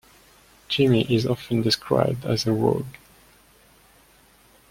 Jimmy 0.67 1.01
is 1.13 1.27
often 1.27 1.61
described 1.61 2.25
as 2.25 2.47
a 2.47 2.51
rogue. 2.51 2.95